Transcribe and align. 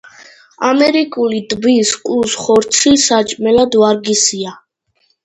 ამერიკული 0.67 1.41
ტბის 1.51 1.91
კუს 2.07 2.37
ხორცი 2.45 2.95
საჭმელად 3.05 3.79
ვარგისია. 3.83 4.57